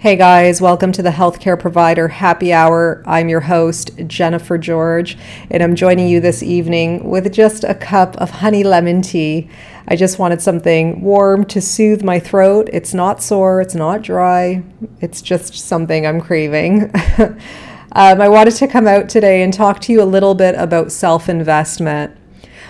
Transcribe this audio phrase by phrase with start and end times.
[0.00, 3.02] Hey guys, welcome to the Healthcare Provider Happy Hour.
[3.04, 5.18] I'm your host, Jennifer George,
[5.50, 9.50] and I'm joining you this evening with just a cup of honey lemon tea.
[9.86, 12.70] I just wanted something warm to soothe my throat.
[12.72, 14.62] It's not sore, it's not dry,
[15.02, 16.90] it's just something I'm craving.
[17.18, 20.92] um, I wanted to come out today and talk to you a little bit about
[20.92, 22.16] self investment.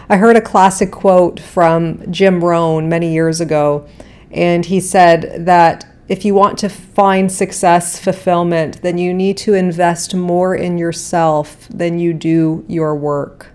[0.09, 3.87] I heard a classic quote from Jim Rohn many years ago,
[4.33, 9.55] and he said that if you want to find success, fulfillment, then you need to
[9.55, 13.53] invest more in yourself than you do your work.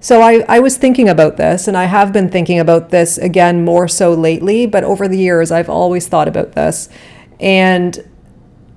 [0.00, 3.64] So I, I was thinking about this, and I have been thinking about this again
[3.64, 6.88] more so lately, but over the years, I've always thought about this.
[7.38, 7.96] And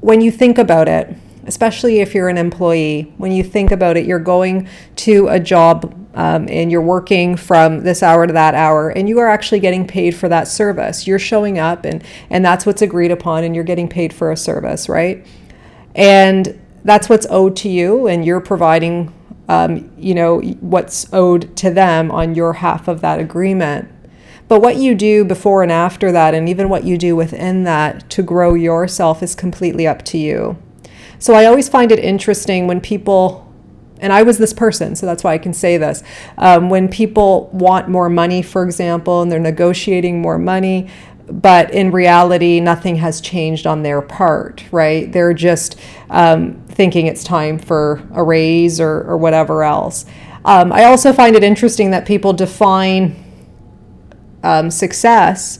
[0.01, 1.11] when you think about it,
[1.45, 4.67] especially if you're an employee, when you think about it, you're going
[4.97, 9.19] to a job um, and you're working from this hour to that hour and you
[9.19, 11.05] are actually getting paid for that service.
[11.05, 14.37] You're showing up and and that's what's agreed upon and you're getting paid for a
[14.37, 15.25] service right?
[15.93, 19.13] And that's what's owed to you and you're providing
[19.47, 23.91] um, you know what's owed to them on your half of that agreement.
[24.47, 28.09] But what you do before and after that and even what you do within that
[28.11, 30.57] to grow yourself is completely up to you
[31.19, 33.45] so i always find it interesting when people
[33.99, 36.03] and I was this person, so that's why I can say this.
[36.37, 40.89] Um, when people want more money, for example, and they're negotiating more money,
[41.27, 45.11] but in reality, nothing has changed on their part, right?
[45.11, 50.05] They're just um, thinking it's time for a raise or, or whatever else.
[50.43, 53.15] Um, I also find it interesting that people define
[54.43, 55.59] um, success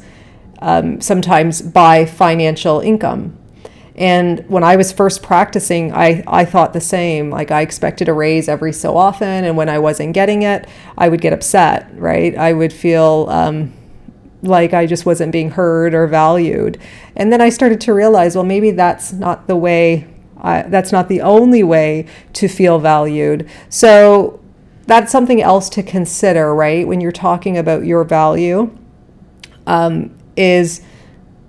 [0.59, 3.35] um, sometimes by financial income
[3.95, 7.29] and when I was first practicing, I, I thought the same.
[7.29, 9.45] Like I expected a raise every so often.
[9.45, 10.67] And when I wasn't getting it,
[10.97, 12.37] I would get upset, right?
[12.37, 13.73] I would feel um,
[14.41, 16.77] like I just wasn't being heard or valued.
[17.15, 20.07] And then I started to realize, well, maybe that's not the way,
[20.41, 23.49] I, that's not the only way to feel valued.
[23.69, 24.41] So
[24.87, 26.85] that's something else to consider, right?
[26.85, 28.77] When you're talking about your value,
[29.67, 30.81] um, is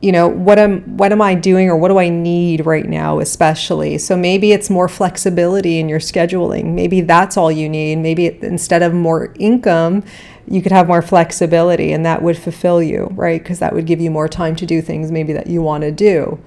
[0.01, 3.19] you know what am what am i doing or what do i need right now
[3.19, 3.99] especially?
[3.99, 6.75] So maybe it's more flexibility in your scheduling.
[6.75, 7.97] Maybe that's all you need.
[7.97, 10.05] Maybe instead of more income
[10.49, 13.43] you could have more flexibility and that would fulfill you right?
[13.43, 15.91] Because that would give you more time to do things maybe that you want to
[15.91, 16.39] do.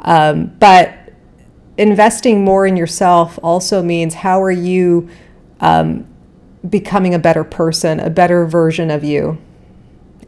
[0.00, 0.94] Um, but
[1.76, 5.08] investing more in yourself also means how are you
[5.60, 6.06] um,
[6.68, 9.38] becoming a better person a better version of you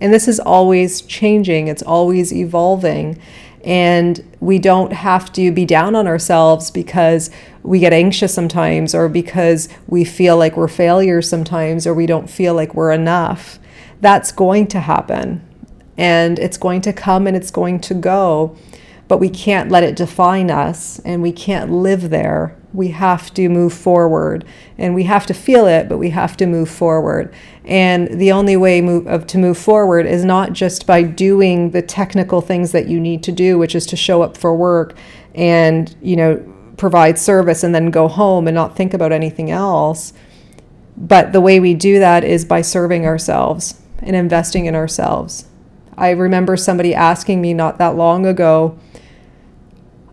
[0.01, 3.21] and this is always changing, it's always evolving.
[3.63, 7.31] And we don't have to be down on ourselves because
[7.63, 12.31] we get anxious sometimes, or because we feel like we're failures sometimes, or we don't
[12.31, 13.59] feel like we're enough.
[14.01, 15.47] That's going to happen.
[15.99, 18.57] And it's going to come and it's going to go.
[19.09, 23.49] But we can't let it define us, and we can't live there We have to
[23.49, 24.45] move forward
[24.79, 27.35] and we have to feel it, but we have to move forward.
[27.65, 31.83] And the only way move, of, to move forward is not just by doing the
[31.83, 34.97] technical things that you need to do, which is to show up for work
[35.35, 36.37] and, you know,
[36.77, 40.13] provide service and then go home and not think about anything else.
[40.97, 45.47] But the way we do that is by serving ourselves and investing in ourselves.
[45.97, 48.79] I remember somebody asking me not that long ago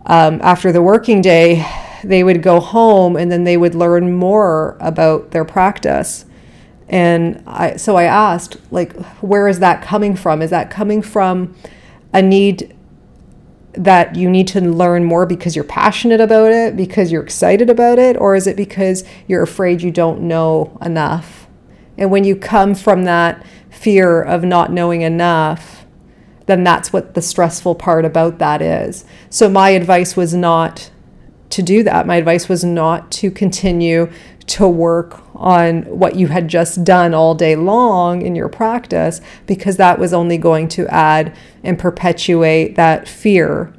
[0.04, 1.66] um, after the working day,
[2.04, 6.24] they would go home and then they would learn more about their practice.
[6.88, 10.40] And I, so I asked, like, where is that coming from?
[10.40, 11.54] Is that coming from
[12.12, 12.74] a need
[13.72, 17.98] that you need to learn more because you're passionate about it, because you're excited about
[17.98, 21.46] it, or is it because you're afraid you don't know enough?
[21.96, 25.84] And when you come from that fear of not knowing enough,
[26.46, 29.04] then that's what the stressful part about that is.
[29.28, 30.90] So my advice was not
[31.50, 32.06] to do that.
[32.06, 34.10] My advice was not to continue
[34.46, 39.76] to work on what you had just done all day long in your practice because
[39.76, 43.74] that was only going to add and perpetuate that fear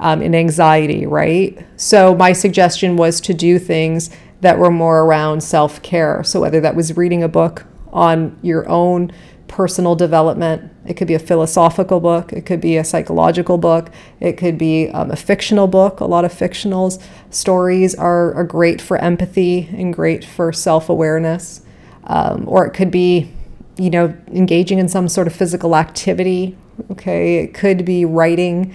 [0.00, 1.58] um, and anxiety, right?
[1.76, 4.10] So, my suggestion was to do things
[4.40, 6.22] that were more around self care.
[6.24, 9.12] So, whether that was reading a book on your own
[9.52, 10.72] personal development.
[10.86, 14.88] It could be a philosophical book, it could be a psychological book, it could be
[14.88, 16.00] um, a fictional book.
[16.00, 16.90] A lot of fictional
[17.28, 21.60] stories are, are great for empathy and great for self awareness.
[22.04, 23.30] Um, or it could be,
[23.76, 26.56] you know, engaging in some sort of physical activity.
[26.90, 28.74] Okay, it could be writing,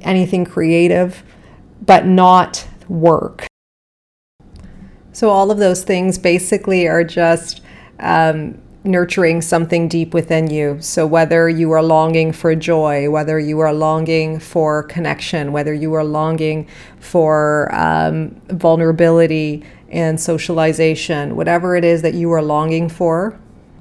[0.00, 1.22] anything creative,
[1.84, 3.46] but not work.
[5.12, 7.60] So, all of those things basically are just
[8.00, 10.76] um, nurturing something deep within you.
[10.80, 15.94] So, whether you are longing for joy, whether you are longing for connection, whether you
[15.94, 16.68] are longing
[17.00, 23.38] for um, vulnerability and socialization, whatever it is that you are longing for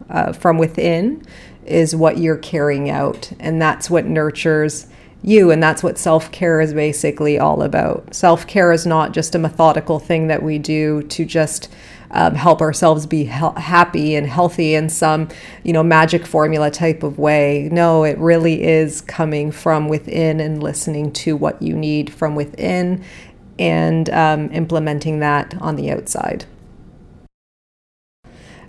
[0.10, 1.24] uh, from within,
[1.66, 3.32] is what you're carrying out.
[3.40, 4.88] And that's what nurtures
[5.22, 5.52] you.
[5.52, 8.14] And that's what self care is basically all about.
[8.14, 11.70] Self care is not just a methodical thing that we do to just
[12.14, 15.28] um, help ourselves be he- happy and healthy in some,
[15.64, 17.70] you know, magic formula type of way.
[17.72, 23.04] No, it really is coming from within and listening to what you need from within
[23.60, 26.46] and um, implementing that on the outside.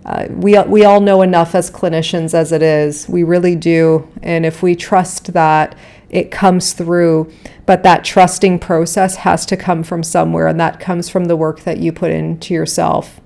[0.04, 3.08] Uh, we, we all know enough as clinicians as it is.
[3.08, 4.10] We really do.
[4.22, 5.76] And if we trust that,
[6.10, 7.32] it comes through.
[7.64, 11.60] But that trusting process has to come from somewhere, and that comes from the work
[11.60, 13.20] that you put into yourself.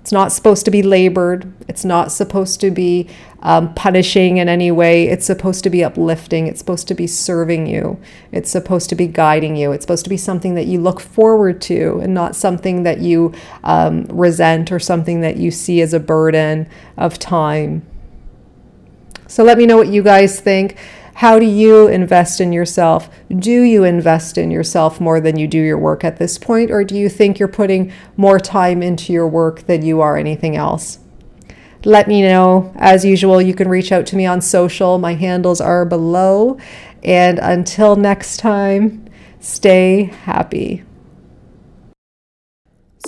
[0.00, 1.52] It's not supposed to be labored.
[1.68, 3.06] It's not supposed to be
[3.42, 5.08] um, punishing in any way.
[5.08, 6.46] It's supposed to be uplifting.
[6.46, 8.00] It's supposed to be serving you.
[8.32, 9.72] It's supposed to be guiding you.
[9.72, 13.34] It's supposed to be something that you look forward to and not something that you
[13.62, 16.66] um, resent or something that you see as a burden
[16.96, 17.86] of time.
[19.26, 20.76] So let me know what you guys think.
[21.20, 23.10] How do you invest in yourself?
[23.28, 26.70] Do you invest in yourself more than you do your work at this point?
[26.70, 30.56] Or do you think you're putting more time into your work than you are anything
[30.56, 30.98] else?
[31.84, 32.72] Let me know.
[32.76, 34.96] As usual, you can reach out to me on social.
[34.96, 36.56] My handles are below.
[37.04, 39.04] And until next time,
[39.40, 40.84] stay happy.